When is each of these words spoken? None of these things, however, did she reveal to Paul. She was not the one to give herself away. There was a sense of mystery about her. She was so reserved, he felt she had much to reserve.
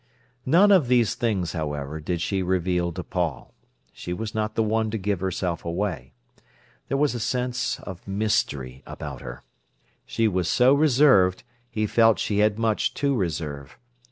None 0.47 0.71
of 0.71 0.87
these 0.87 1.13
things, 1.13 1.53
however, 1.53 1.99
did 1.99 2.21
she 2.23 2.41
reveal 2.41 2.91
to 2.93 3.03
Paul. 3.03 3.53
She 3.93 4.13
was 4.13 4.33
not 4.33 4.55
the 4.55 4.63
one 4.63 4.89
to 4.89 4.97
give 4.97 5.19
herself 5.19 5.63
away. 5.63 6.13
There 6.87 6.97
was 6.97 7.13
a 7.13 7.19
sense 7.19 7.79
of 7.81 8.07
mystery 8.07 8.81
about 8.87 9.21
her. 9.21 9.43
She 10.07 10.27
was 10.27 10.49
so 10.49 10.73
reserved, 10.73 11.43
he 11.69 11.85
felt 11.85 12.17
she 12.17 12.39
had 12.39 12.57
much 12.57 12.95
to 12.95 13.13
reserve. 13.15 13.77